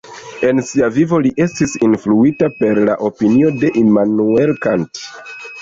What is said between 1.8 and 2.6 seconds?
influita